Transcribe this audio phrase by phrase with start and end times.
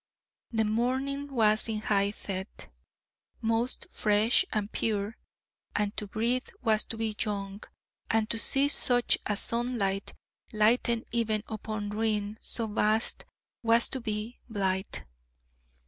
[0.49, 2.69] The morning was in high fête,
[3.39, 5.15] most fresh and pure,
[5.75, 7.63] and to breathe was to be young,
[8.09, 10.15] and to see such a sunlight
[10.51, 13.25] lighten even upon ruin so vast
[13.61, 14.95] was to be blithe.